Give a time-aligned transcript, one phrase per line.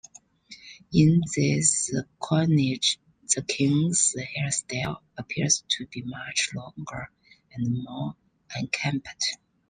[0.91, 2.97] In this coinage
[3.35, 7.11] the king's hairstyle appears to be much longer
[7.53, 8.15] and more
[8.55, 9.37] unkempt.